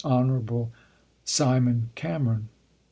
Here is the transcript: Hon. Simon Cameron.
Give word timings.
Hon. 0.03 0.71
Simon 1.25 1.91
Cameron. 1.93 2.49